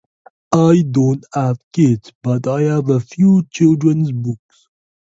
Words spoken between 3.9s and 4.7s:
books.